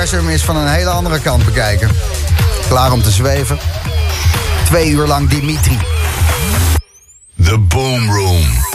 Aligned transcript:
universum 0.00 0.30
eens 0.30 0.44
van 0.44 0.56
een 0.56 0.68
hele 0.68 0.90
andere 0.90 1.20
kant 1.20 1.44
bekijken. 1.44 1.90
Klaar 2.68 2.92
om 2.92 3.02
te 3.02 3.10
zweven? 3.10 3.58
Twee 4.64 4.90
uur 4.90 5.06
lang 5.06 5.28
Dimitri. 5.28 5.78
The 7.42 7.58
Boom 7.58 8.10
Room. 8.10 8.69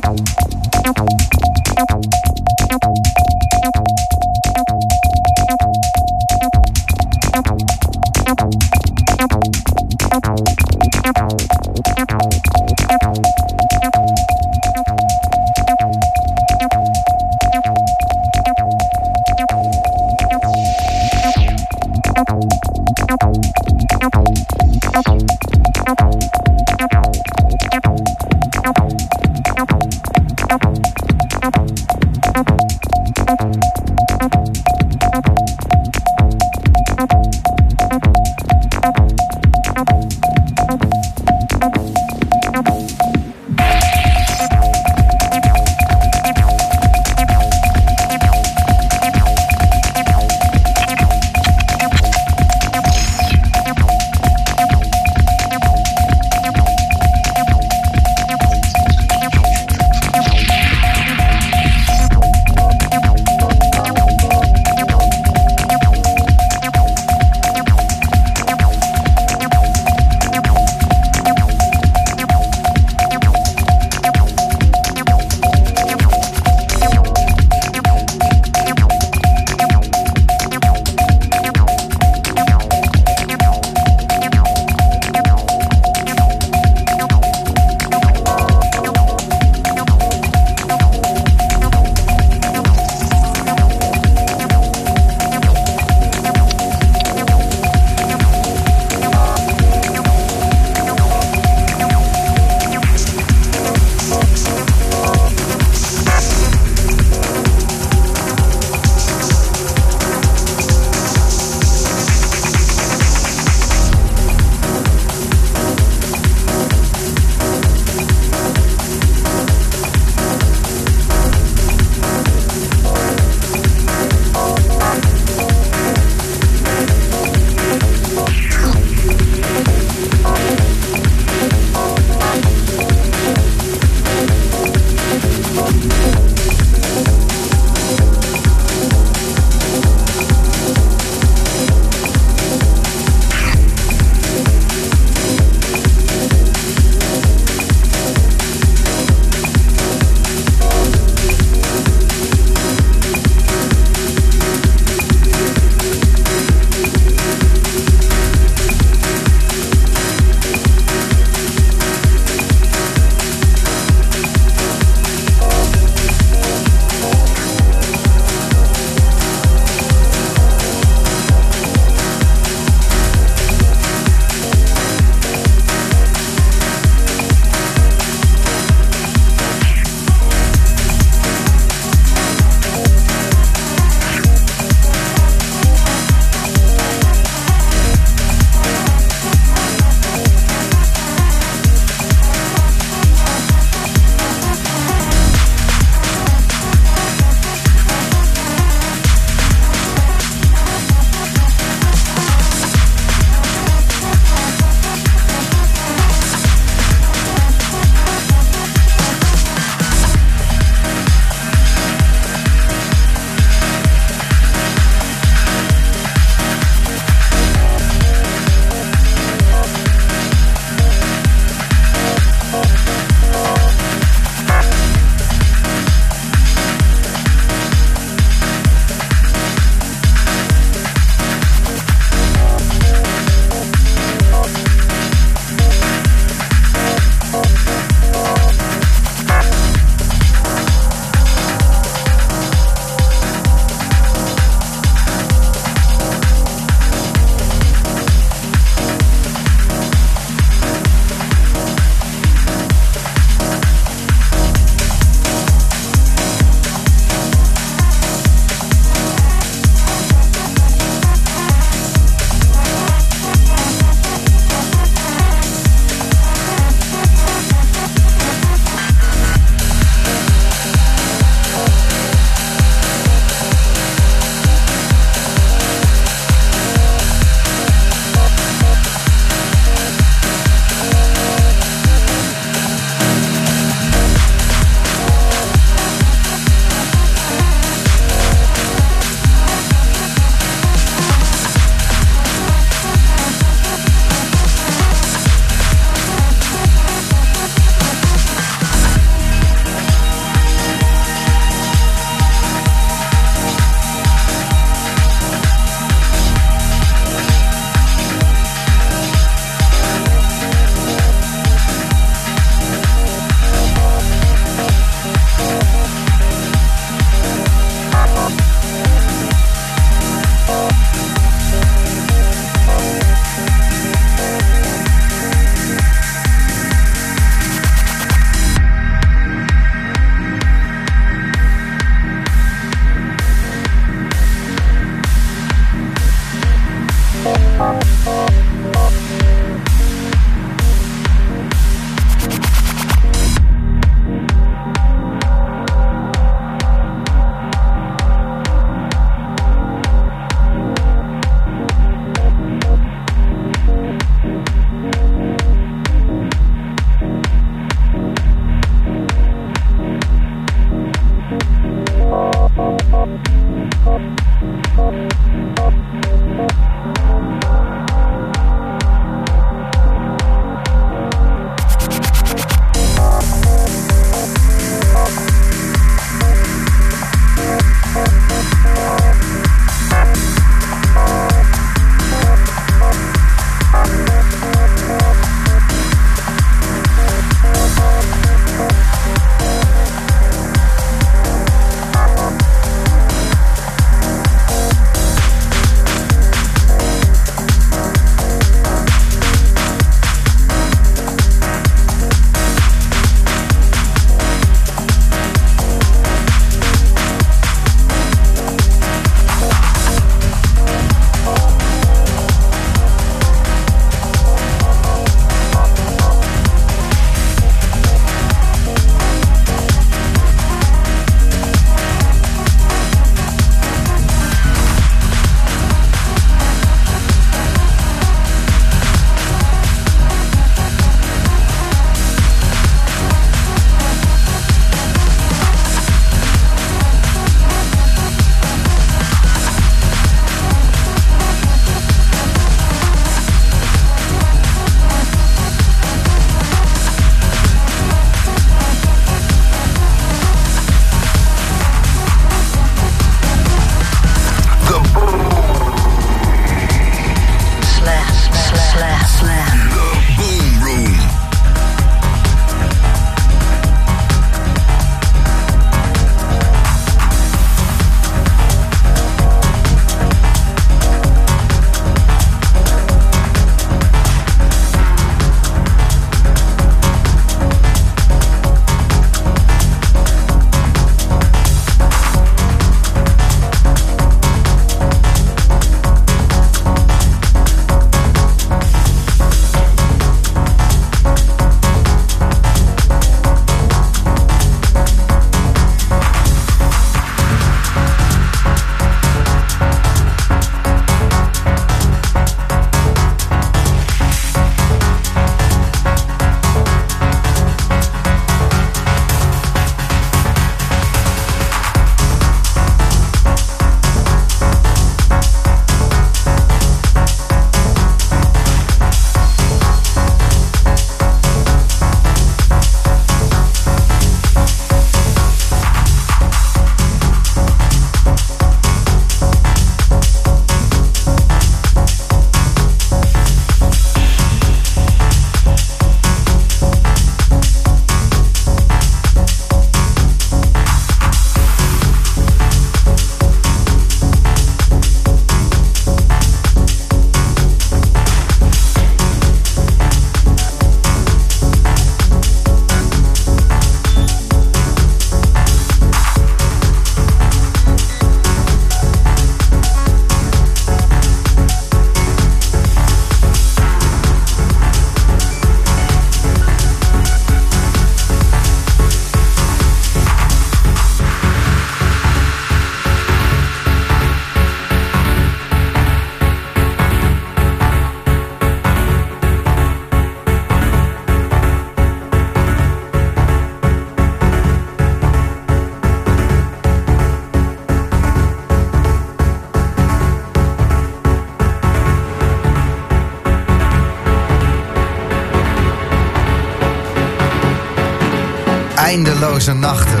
Nachten. 599.47 600.00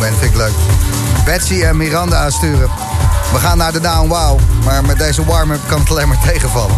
Bent. 0.00 0.18
Vind 0.18 0.30
ik 0.30 0.36
leuk. 0.36 0.54
Betsy 1.24 1.62
en 1.62 1.76
Miranda 1.76 2.16
aansturen. 2.16 2.70
We 3.32 3.38
gaan 3.38 3.58
naar 3.58 3.72
de 3.72 3.80
Down 3.80 4.08
Wow. 4.08 4.40
Maar 4.64 4.84
met 4.84 4.98
deze 4.98 5.24
warm-up 5.24 5.60
kan 5.66 5.80
het 5.80 5.90
alleen 5.90 6.08
maar 6.08 6.22
tegenvallen. 6.32 6.76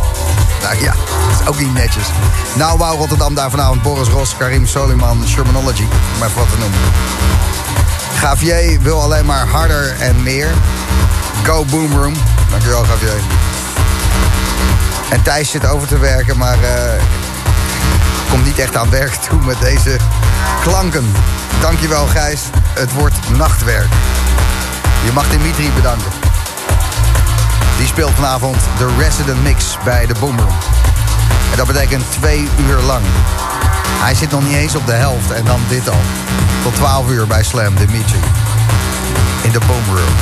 Nou 0.63 0.83
ja, 0.83 0.93
dat 1.31 1.41
is 1.41 1.47
ook 1.49 1.59
niet 1.59 1.75
netjes. 1.75 2.07
Nou 2.55 2.79
Wow 2.79 2.99
Rotterdam 2.99 3.35
daar 3.35 3.51
vanavond. 3.51 3.83
Boris 3.83 4.09
Ros, 4.09 4.37
Karim 4.37 4.67
Soliman, 4.67 5.25
Shermanology. 5.27 5.83
Om 6.17 6.27
even 6.27 6.37
wat 6.37 6.51
te 6.51 6.59
noemen. 6.59 6.79
Gavier 8.19 8.81
wil 8.81 9.03
alleen 9.03 9.27
maar 9.27 9.47
harder 9.47 9.97
en 10.01 10.23
meer. 10.23 10.49
Go 11.43 11.65
Boom 11.65 11.93
Room. 11.93 12.15
Dankjewel 12.51 12.85
Gavier. 12.85 13.21
En 15.11 15.23
Thijs 15.23 15.51
zit 15.51 15.67
over 15.67 15.89
te 15.89 15.99
werken, 15.99 16.39
maar 16.39 16.59
uh, 16.59 17.03
komt 18.31 18.45
niet 18.45 18.59
echt 18.59 18.77
aan 18.77 18.91
werk 18.91 19.15
toe 19.15 19.41
met 19.45 19.61
deze 19.61 19.97
klanken. 20.63 21.13
Dankjewel 21.63 22.07
Gijs. 22.07 22.41
Het 22.75 22.93
wordt 22.93 23.31
nachtwerk. 23.37 23.93
Je 25.05 25.13
mag 25.13 25.29
Dimitri 25.29 25.71
bedanken. 25.75 26.11
Die 27.79 27.87
speelt 27.87 28.11
vanavond 28.11 28.57
de 28.79 28.95
Resident 28.99 29.43
Mix 29.43 29.77
bij 29.85 30.07
de 30.07 30.15
Boomroom. 30.21 30.57
En 31.51 31.57
dat 31.57 31.67
betekent 31.67 32.05
twee 32.11 32.49
uur 32.67 32.81
lang. 32.87 33.03
Hij 34.01 34.15
zit 34.15 34.31
nog 34.31 34.43
niet 34.43 34.57
eens 34.57 34.75
op 34.75 34.87
de 34.87 34.93
helft 34.93 35.31
en 35.31 35.45
dan 35.45 35.61
dit 35.69 35.89
al. 35.89 36.01
Tot 36.63 36.75
12 36.75 37.11
uur 37.11 37.27
bij 37.27 37.43
Slam 37.43 37.75
Dimitri. 37.75 38.21
In 39.43 39.51
de 39.53 39.61
Boomroom. 39.67 40.15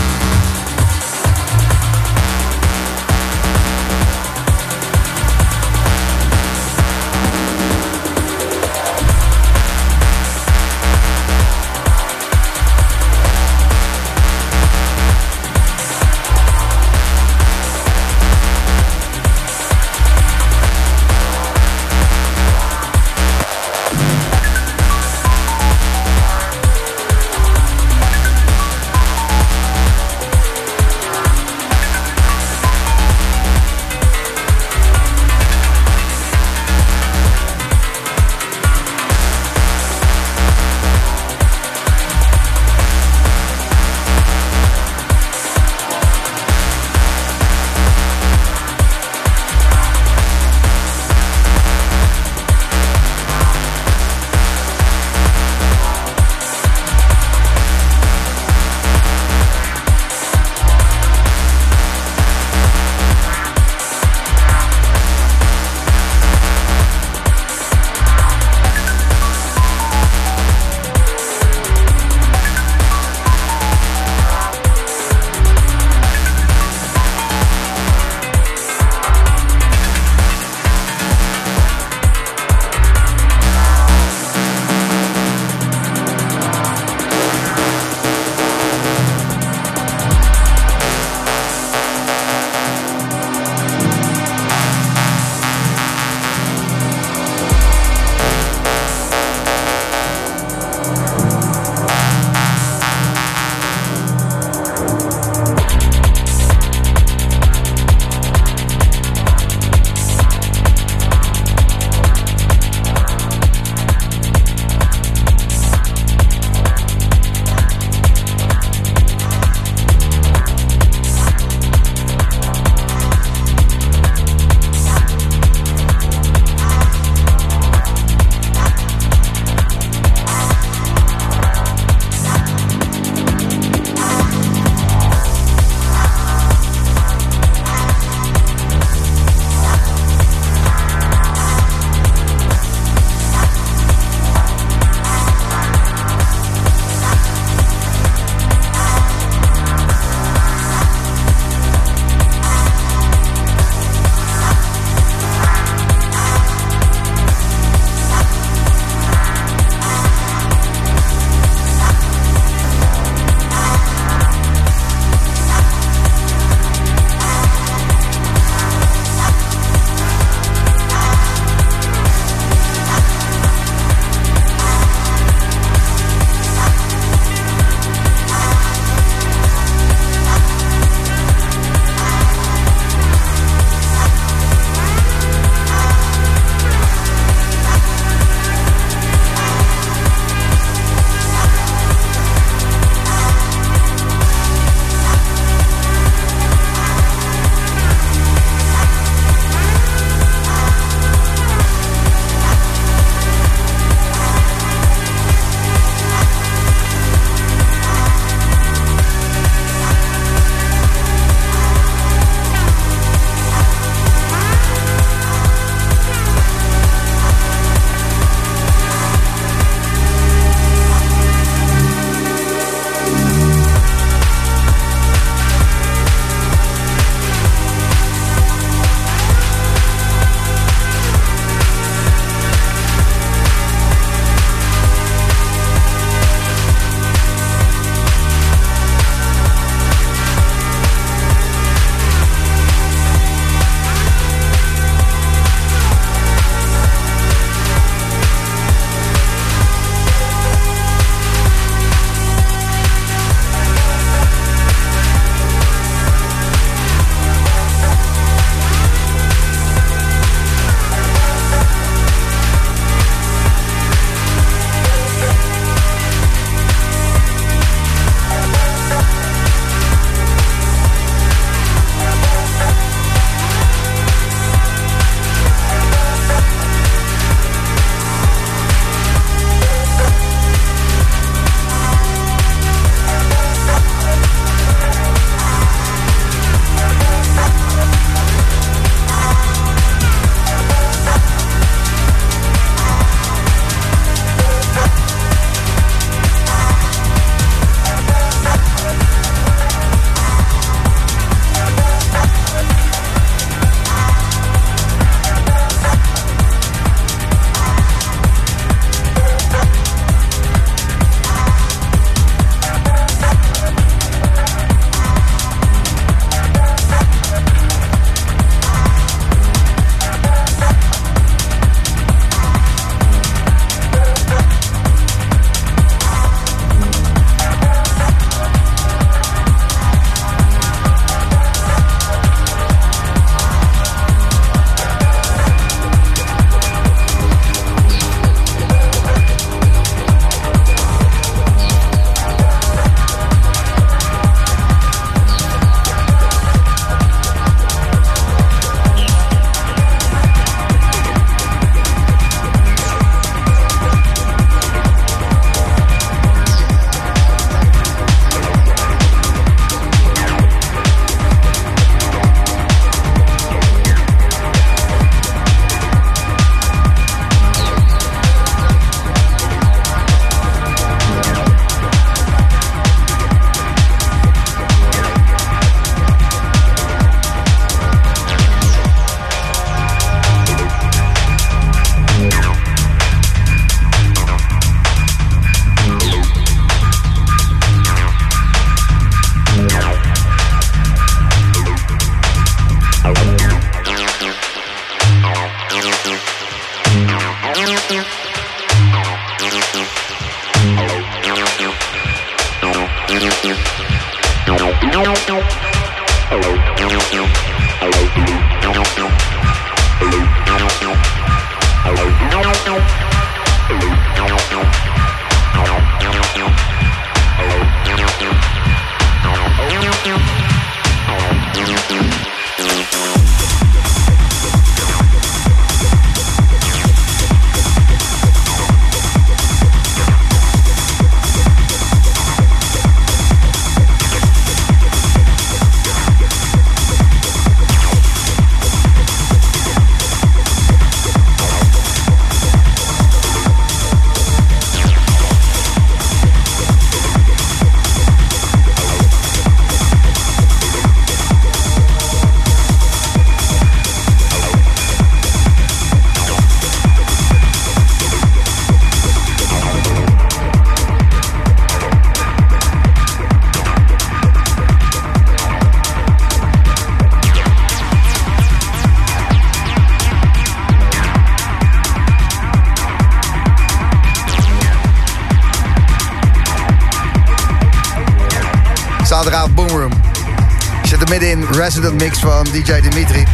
Resident 481.81 482.03
Mix 482.03 482.19
van 482.19 482.45
DJ 482.53 482.81
Dimitri. 482.81 483.25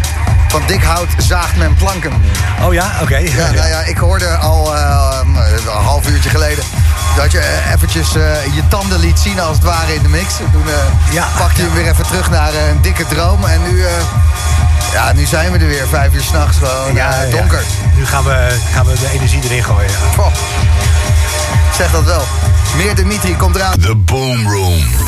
Van 0.49 0.63
dik 0.67 0.83
hout 0.83 1.09
zaagt 1.19 1.57
men 1.57 1.75
planken. 1.75 2.13
Oh 2.63 2.73
ja, 2.73 2.91
oké. 3.03 3.17
Ja, 3.17 3.51
nou 3.59 3.69
ja, 3.69 3.81
ik 3.81 3.97
hoorde 3.97 4.37
al 4.37 4.75
eh, 4.77 5.19
een 5.25 5.73
half 5.73 6.09
uurtje 6.09 6.31
geleden... 6.31 6.65
dat 7.17 7.33
je 7.33 7.39
eh, 7.39 7.73
eventjes 7.73 8.15
eh, 8.15 8.55
je 8.55 8.69
tanden 8.69 8.99
liet 8.99 9.19
zien 9.19 9.41
als 9.41 9.57
het 9.57 9.65
ware 9.65 9.95
in 9.95 10.03
de 10.03 10.09
mix. 10.09 10.35
Toen 10.53 10.69
eh, 10.69 11.13
Ja, 11.15 11.27
pakte 11.39 11.61
je 11.61 11.67
hem 11.67 11.77
weer 11.77 11.89
even 11.91 12.07
terug 12.07 12.31
naar 12.31 12.55
een 12.55 12.83
dikke 12.83 13.07
droom. 13.07 13.45
En 13.45 13.63
nu, 13.63 13.85
eh, 13.85 13.91
ja, 14.93 15.13
nu 15.13 15.25
zijn 15.25 15.53
we 15.53 15.59
er 15.59 15.67
weer. 15.67 15.87
Vijf 15.89 16.15
uur 16.15 16.23
s'nachts 16.23 16.57
gewoon 16.59 16.97
eh, 16.97 17.31
donker. 17.31 17.63
Nu 17.97 18.07
gaan 18.07 18.25
we, 18.25 18.57
gaan 18.73 18.87
we 18.87 18.93
de 18.93 19.11
energie 19.13 19.43
erin 19.45 19.65
gooien. 19.65 19.91
ja. 19.91 20.23
Goh. 20.23 20.33
Zeg 21.77 21.91
dat 21.91 22.05
wel. 22.05 22.23
Meer 22.77 22.95
Dimitri 22.95 23.37
komt 23.37 23.57
eraan. 23.57 23.79
The 23.81 23.95
Boom 23.95 24.49
Room. 24.53 25.06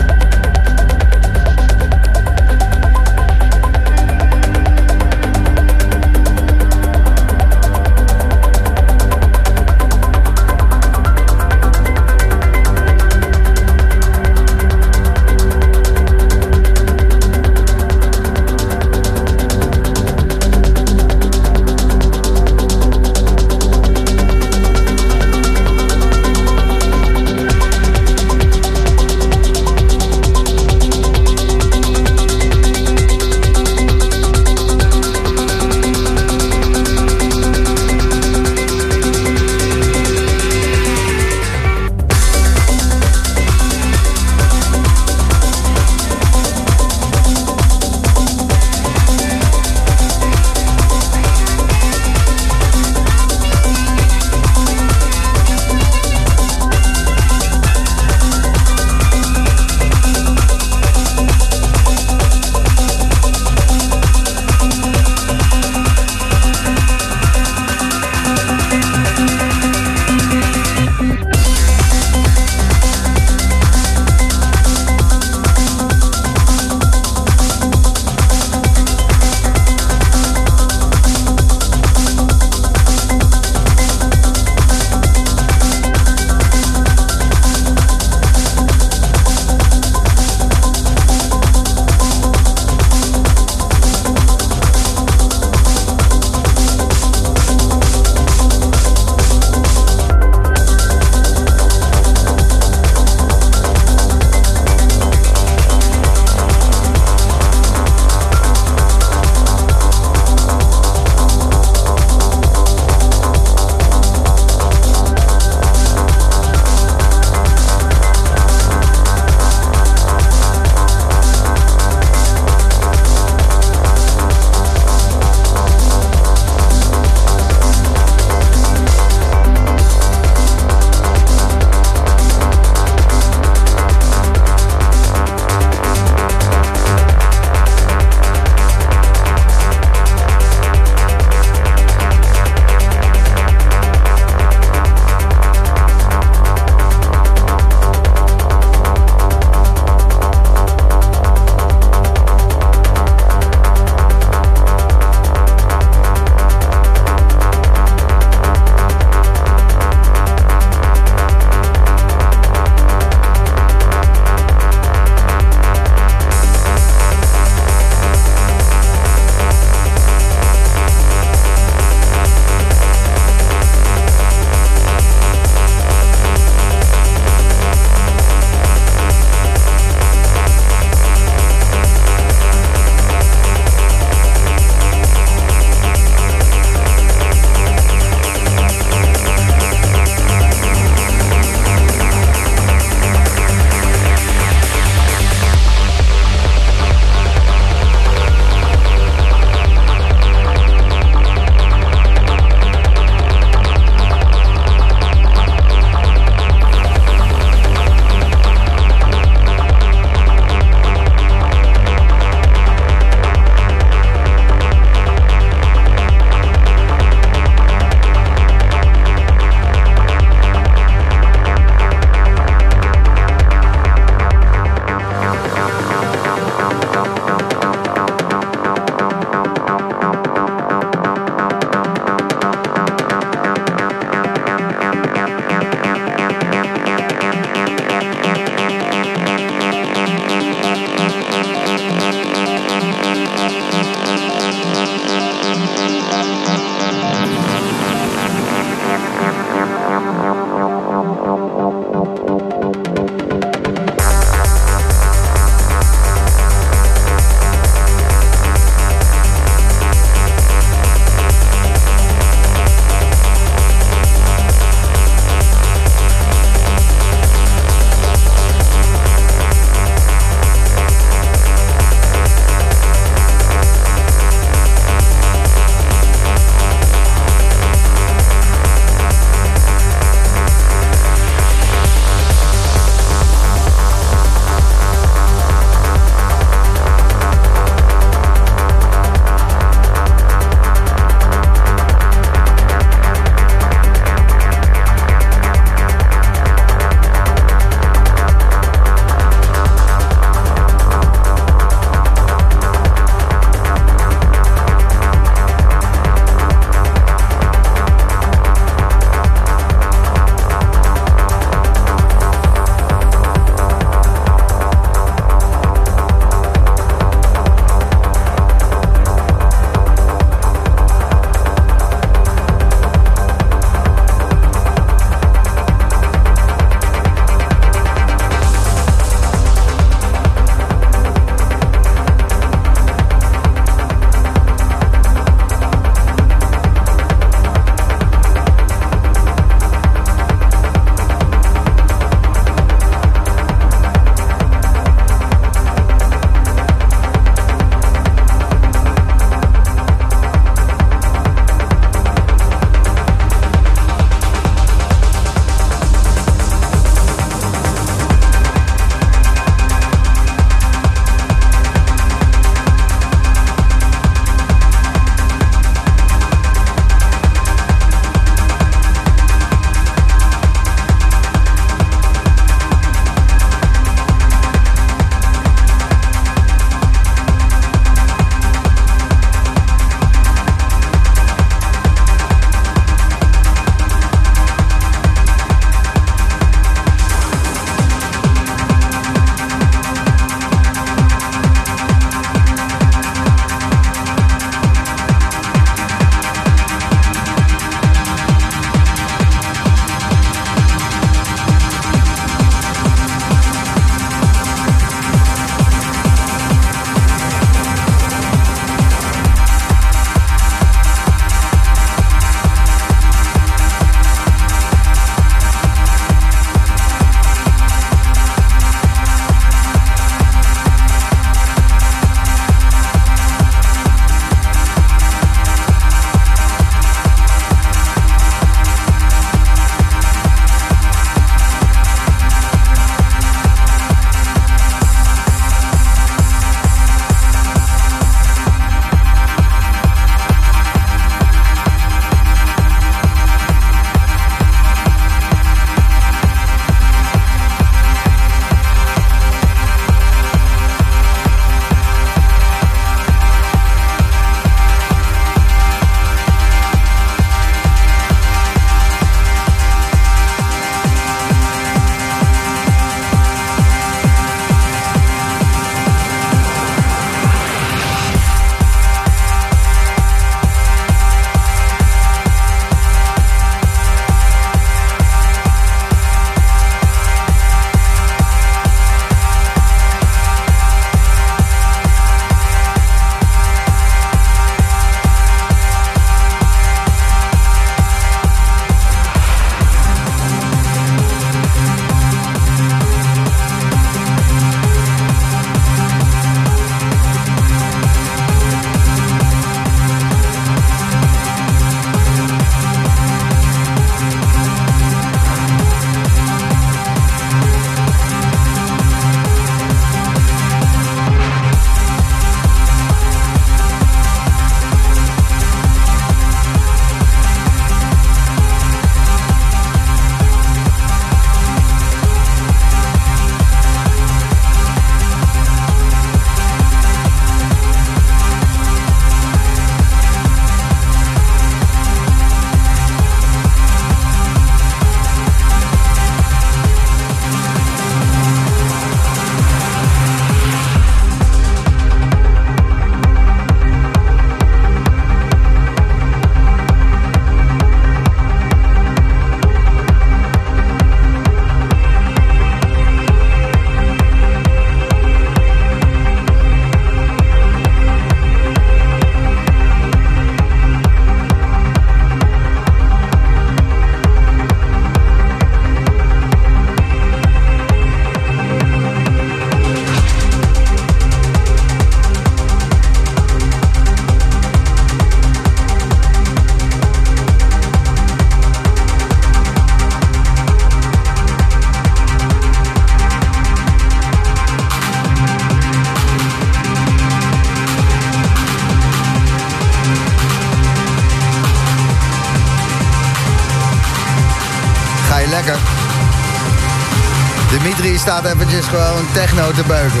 Eventjes 598.54 598.80
gewoon 598.80 599.06
techno 599.12 599.50
te 599.50 599.62
beuken. 599.66 600.00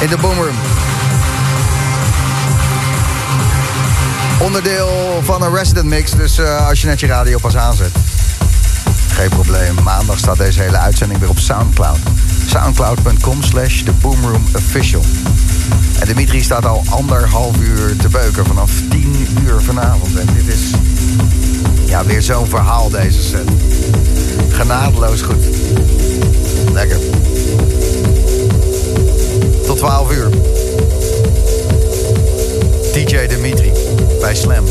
In 0.00 0.08
de 0.08 0.16
boomroom. 0.20 0.54
Onderdeel 4.38 5.20
van 5.24 5.42
een 5.42 5.54
resident 5.54 5.86
mix, 5.86 6.10
dus 6.10 6.38
uh, 6.38 6.68
als 6.68 6.80
je 6.80 6.86
net 6.86 7.00
je 7.00 7.06
radio 7.06 7.38
pas 7.38 7.56
aanzet. 7.56 7.90
Geen 9.08 9.28
probleem, 9.28 9.74
maandag 9.82 10.18
staat 10.18 10.38
deze 10.38 10.60
hele 10.62 10.78
uitzending 10.78 11.20
weer 11.20 11.28
op 11.28 11.38
Soundcloud. 11.38 11.98
Soundcloud.com 12.46 13.42
slash 13.42 13.82
The 13.82 13.92
Boomroom 13.92 14.44
Official. 14.56 15.02
En 16.00 16.06
Dimitri 16.06 16.42
staat 16.42 16.64
al 16.64 16.82
anderhalf 16.88 17.56
uur 17.60 17.96
te 17.96 18.08
beuken 18.08 18.46
vanaf 18.46 18.70
10 18.90 19.26
uur 19.44 19.60
vanavond. 19.60 20.18
En 20.18 20.26
dit 20.34 20.54
is 20.54 20.70
ja, 21.86 22.04
weer 22.04 22.22
zo'n 22.22 22.46
verhaal 22.46 22.90
deze 22.90 23.22
set. 23.22 23.48
Genadeloos 24.48 25.22
goed. 25.22 25.57
Lekker. 26.72 26.98
Tot 29.66 29.76
12 29.76 30.12
uur. 30.12 30.28
DJ 32.92 33.26
Dimitri 33.26 33.72
bij 34.20 34.34
Slam. 34.34 34.64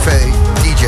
DJ. 0.00 0.86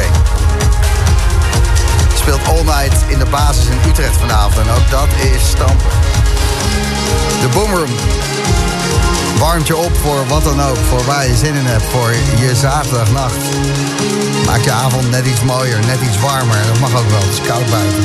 Speelt 2.14 2.48
all 2.48 2.64
night 2.64 3.04
in 3.08 3.18
de 3.18 3.24
basis 3.30 3.64
in 3.66 3.90
Utrecht 3.90 4.16
vanavond. 4.16 4.66
En 4.66 4.74
ook 4.74 4.90
dat 4.90 5.08
is 5.34 5.48
stampen. 5.48 5.90
De 7.40 7.48
Boomroom. 7.54 7.90
Warmt 9.38 9.66
je 9.66 9.76
op 9.76 9.96
voor 10.02 10.26
wat 10.26 10.44
dan 10.44 10.62
ook. 10.62 10.76
Voor 10.88 11.04
waar 11.04 11.26
je 11.26 11.36
zin 11.36 11.54
in 11.54 11.66
hebt. 11.66 11.82
Voor 11.82 12.12
je 12.38 12.56
zaterdagnacht. 12.56 13.36
Maak 14.46 14.60
je 14.60 14.70
avond 14.72 15.10
net 15.10 15.26
iets 15.26 15.42
mooier. 15.42 15.78
Net 15.86 16.00
iets 16.00 16.20
warmer. 16.20 16.66
Dat 16.66 16.78
mag 16.78 17.00
ook 17.00 17.10
wel. 17.10 17.20
Het 17.20 17.40
koud 17.46 17.70
buiten. 17.70 18.04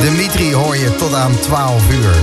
Dimitri 0.00 0.54
hoor 0.54 0.76
je 0.76 0.96
tot 0.96 1.14
aan 1.14 1.38
12 1.40 1.90
uur. 1.90 2.14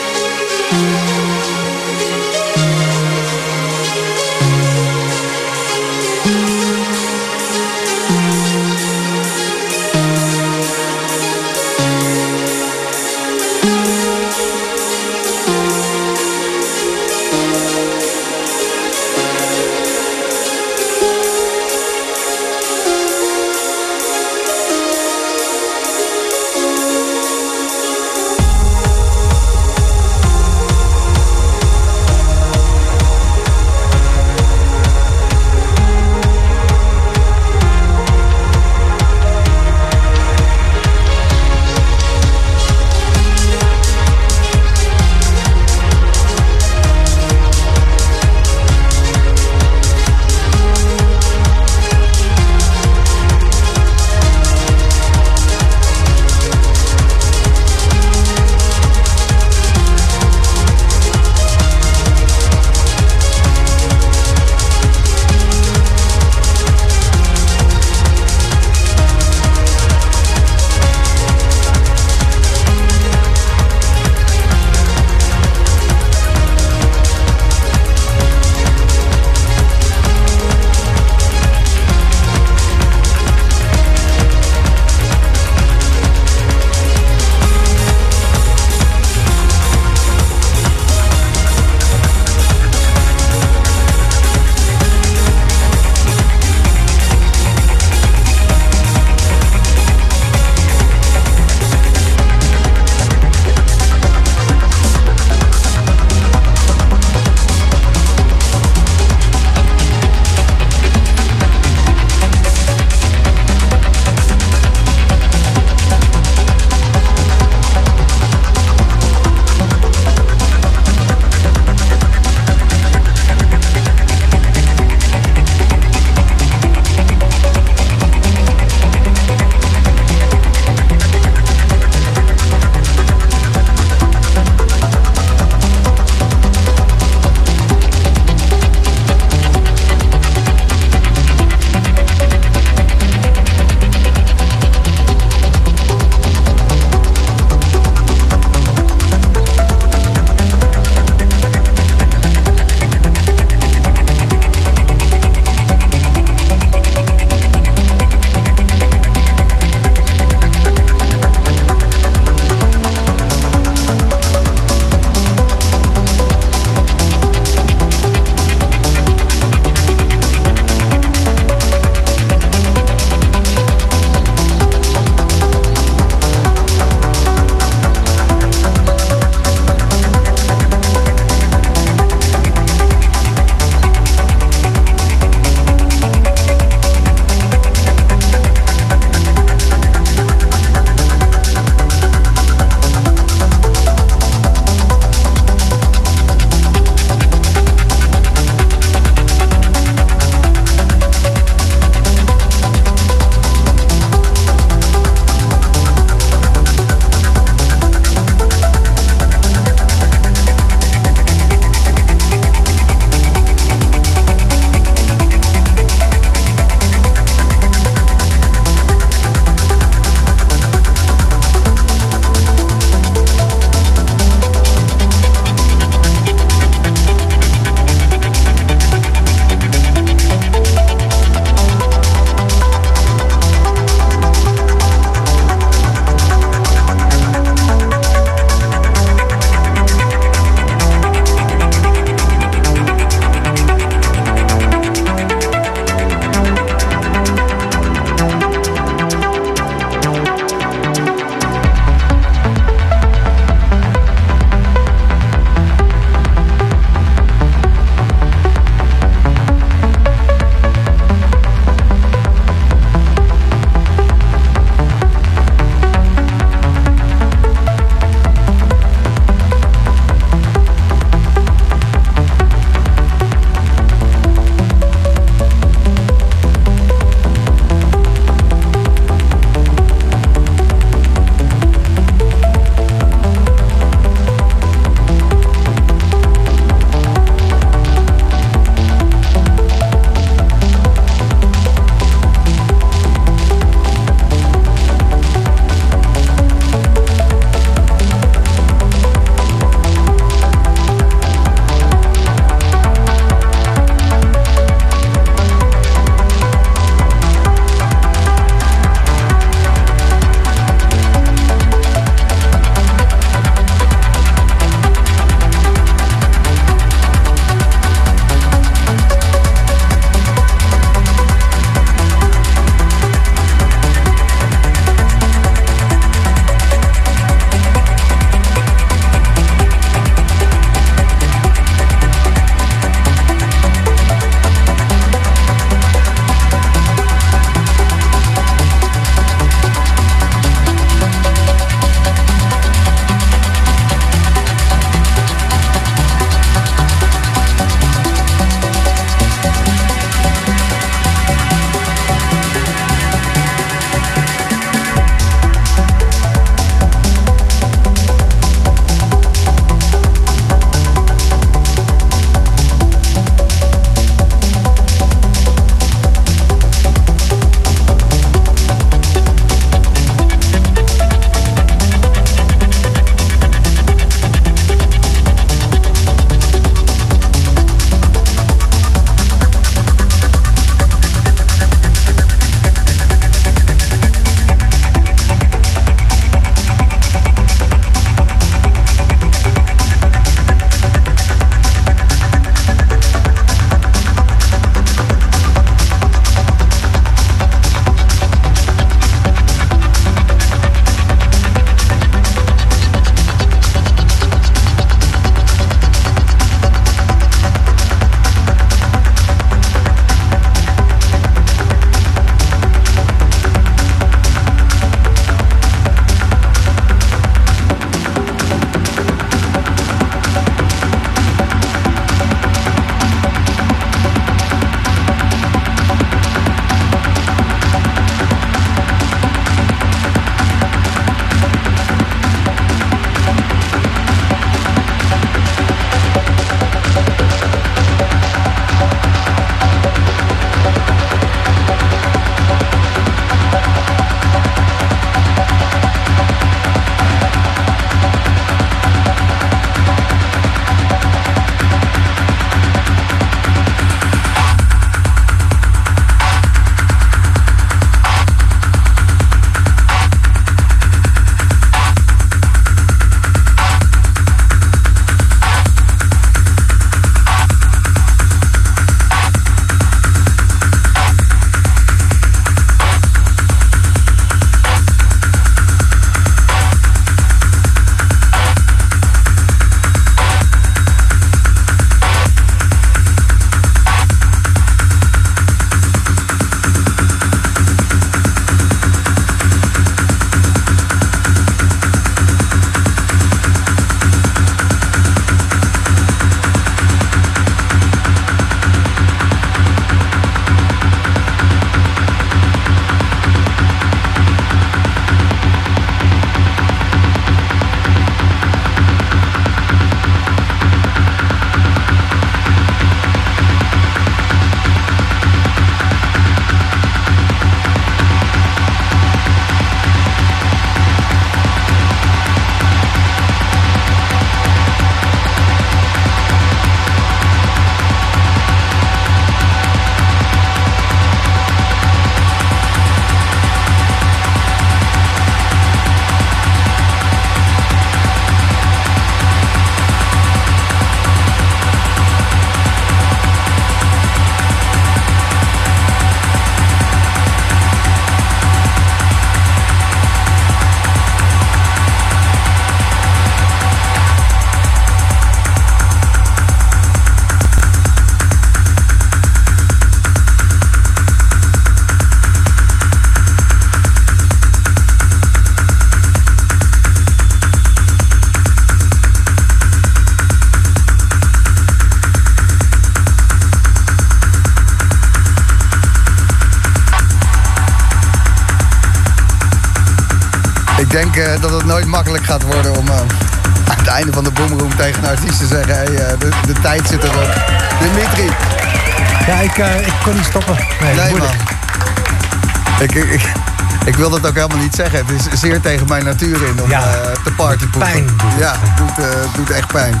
Niet 594.68 594.76
zeggen. 594.76 595.06
Het 595.06 595.32
is 595.32 595.40
zeer 595.40 595.60
tegen 595.60 595.86
mijn 595.88 596.04
natuur 596.04 596.46
in 596.46 596.62
om 596.62 596.70
Ja. 596.70 596.80
eh, 596.82 597.12
te 597.24 597.32
partypoepen. 597.36 597.90
Pijn 597.90 598.06
doet. 598.06 598.38
Ja, 598.38 598.54
het 598.58 598.76
doet, 598.76 598.98
eh, 598.98 599.34
doet 599.34 599.50
echt 599.50 599.66
pijn. 599.66 600.00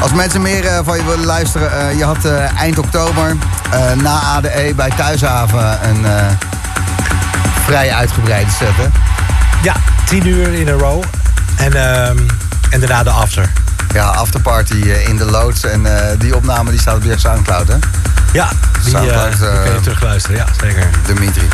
Als 0.00 0.12
mensen 0.12 0.42
meer 0.42 0.66
eh, 0.66 0.78
van 0.84 0.96
je 0.96 1.04
willen 1.04 1.24
luisteren... 1.24 1.96
je 1.96 2.04
had 2.04 2.24
eind 2.58 2.78
oktober 2.78 3.36
na 4.02 4.20
ADE 4.20 4.72
bij 4.76 4.90
Thuishaven 4.96 5.88
een 5.88 6.06
vrij 7.64 7.92
uitgebreide 7.92 8.50
set, 8.50 8.76
hè? 8.76 8.86
Ja, 9.62 9.74
tien 10.04 10.26
uur 10.26 10.52
in 10.52 10.68
een 10.68 10.78
row. 10.78 11.02
En, 11.56 11.72
ehm, 11.74 12.18
en 12.70 12.80
daarna 12.80 13.02
de 13.02 13.10
after. 13.10 13.50
Ja, 13.94 14.04
afterparty 14.04 14.74
in 15.06 15.16
de 15.16 15.24
loods. 15.24 15.64
En 15.64 15.86
die 16.18 16.36
opname 16.36 16.70
die 16.70 16.80
staat 16.80 16.96
op 16.96 17.02
je 17.04 17.18
Soundcloud, 17.18 17.68
hè? 17.68 17.76
Ja, 18.32 18.48
die, 18.82 18.90
Soundcloud, 18.90 19.38
die 19.38 19.48
kun 19.64 19.72
je 19.72 19.80
terugluisteren. 19.80 20.36
Ja, 20.36 20.46
zeker. 20.60 20.88
Dimitri. 21.06 21.48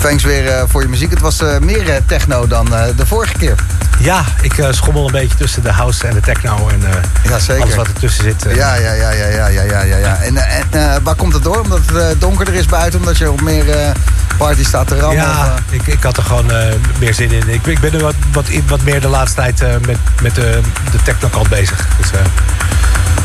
Thanks 0.00 0.24
weer 0.24 0.48
eh, 0.48 0.62
voor 0.66 0.82
je 0.82 0.88
muziek. 0.88 1.10
Het 1.10 1.20
was 1.20 1.40
eh, 1.40 1.58
meer 1.58 1.90
eh, 1.90 1.96
techno 2.06 2.46
dan 2.46 2.66
de 2.96 3.06
vorige 3.06 3.32
keer. 3.38 3.54
Ja, 3.98 4.24
ik 4.40 4.64
schommel 4.70 5.06
een 5.06 5.12
beetje 5.12 5.36
tussen 5.36 5.62
de 5.62 5.72
house 5.72 6.06
en 6.06 6.14
de 6.14 6.20
techno. 6.20 6.68
En 6.68 6.80
Ja, 7.22 7.38
zeker. 7.38 7.62
alles 7.62 7.74
wat 7.74 7.86
ertussen 7.86 8.24
zit. 8.24 8.46
Ja, 8.54 8.74
ja, 8.74 8.92
ja, 8.92 9.10
ja, 9.10 9.26
ja, 9.26 9.46
ja, 9.46 9.62
ja, 9.62 9.82
ja. 9.82 9.96
ja. 9.96 10.16
En, 10.16 10.36
en 10.36 11.02
waar 11.02 11.14
komt 11.14 11.32
het 11.32 11.42
door? 11.42 11.60
Omdat 11.60 11.80
het 11.92 12.20
donkerder 12.20 12.54
is 12.54 12.66
buiten? 12.66 12.98
Omdat 12.98 13.18
je 13.18 13.30
op 13.30 13.40
meer 13.40 13.64
party 14.36 14.64
staat 14.64 14.88
te 14.88 14.98
rammen? 14.98 15.16
Ja, 15.16 15.54
ik, 15.70 15.86
ik 15.86 16.02
had 16.02 16.16
er 16.16 16.22
gewoon 16.22 16.52
meer 16.98 17.14
zin 17.14 17.30
in. 17.30 17.48
Ik, 17.48 17.66
ik 17.66 17.80
ben 17.80 17.92
er 17.92 18.02
wat, 18.02 18.14
wat, 18.32 18.46
wat 18.68 18.82
meer 18.82 19.00
de 19.00 19.08
laatste 19.08 19.36
tijd 19.36 19.86
met, 19.86 19.98
met 20.22 20.34
de, 20.34 20.60
de 20.90 21.02
techno-kant 21.02 21.48
bezig. 21.48 21.86
Dus, 22.00 22.10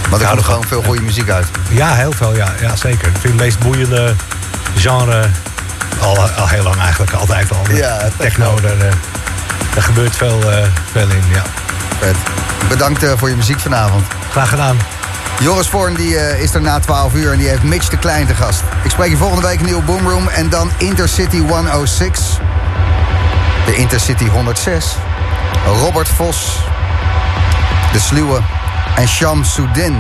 maar 0.10 0.20
er 0.22 0.28
komt 0.28 0.40
er 0.40 0.46
gewoon 0.46 0.66
veel 0.68 0.84
goede 0.84 1.02
muziek 1.02 1.30
uit. 1.30 1.46
ja, 1.70 1.94
heel 1.96 2.12
veel. 2.12 2.36
Ja, 2.36 2.54
ja, 2.62 2.76
zeker. 2.76 3.08
Ik 3.08 3.18
vind 3.20 3.34
het 3.34 3.42
meest 3.42 3.60
boeiende 3.60 4.14
genre 4.76 5.26
al, 6.04 6.30
al 6.30 6.48
heel 6.48 6.64
lang 6.64 6.80
eigenlijk. 6.80 7.12
Altijd 7.12 7.52
al. 7.52 7.76
Ja, 7.76 8.10
techno. 8.18 8.60
Daar, 8.62 8.80
eh, 8.80 8.94
daar 9.74 9.84
gebeurt 9.84 10.16
veel, 10.16 10.52
eh, 10.52 10.68
veel 10.92 11.10
in. 11.10 11.24
Ja. 11.30 11.44
Vet. 12.00 12.16
Bedankt 12.70 13.04
eh, 13.04 13.12
voor 13.18 13.30
je 13.30 13.36
muziek 13.36 13.60
vanavond. 13.60 14.06
Graag 14.32 14.50
gedaan. 14.50 14.78
Joris 15.40 15.68
Voorn 15.68 15.94
die, 15.94 16.40
is 16.42 16.54
er 16.54 16.62
na 16.62 16.80
12 16.80 17.14
uur 17.14 17.32
en 17.32 17.38
die 17.38 17.48
heeft 17.48 17.64
Mitch 17.64 17.90
de 17.90 17.98
Klein 17.98 18.28
te 18.28 18.36
gast. 18.36 18.62
Ik 18.84 18.92
spreek 18.92 19.10
je 19.10 19.18
volgende 19.18 19.48
week 19.48 19.60
een 19.60 19.66
nieuwe 19.66 19.82
Boomroom 19.82 20.28
en 20.28 20.50
dan 20.50 20.72
Intercity 20.78 21.40
106. 21.40 22.20
De 23.66 23.76
Intercity 23.76 24.28
106. 24.28 24.86
Robert 25.66 26.10
Vos. 26.10 26.58
De 27.92 28.00
Sluwe. 28.00 28.40
En 28.96 29.08
Sham 29.08 29.44
Soudin 29.44 29.98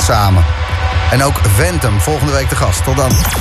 samen. 0.00 0.44
En 1.10 1.22
ook 1.22 1.40
Ventum 1.56 2.00
volgende 2.00 2.32
week 2.32 2.48
te 2.48 2.56
gast. 2.56 2.84
Tot 2.84 2.96
dan. 2.96 3.12